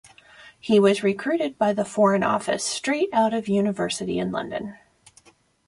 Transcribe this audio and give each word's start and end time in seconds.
He 0.59 0.79
was 0.79 1.03
recruited 1.03 1.59
by 1.59 1.73
the 1.73 1.85
Foreign 1.85 2.23
Office 2.23 2.63
straight 2.63 3.09
out 3.13 3.35
of 3.35 3.47
university 3.47 4.17
in 4.17 4.31
London. 4.31 4.79